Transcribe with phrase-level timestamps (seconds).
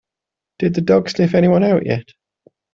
[0.57, 2.13] Did the dog sniff anyone out yet?